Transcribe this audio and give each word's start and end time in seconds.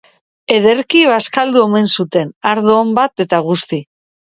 Ederki 0.55 1.01
bazkaldu 1.11 1.63
omen 1.67 1.93
zuten, 1.99 2.35
ardo 2.57 2.77
on 2.83 2.99
bat 3.03 3.29
eta 3.29 3.47
guzti. 3.53 3.87